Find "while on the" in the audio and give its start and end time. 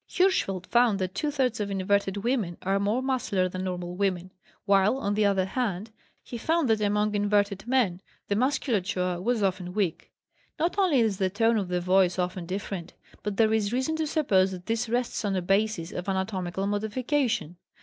4.65-5.27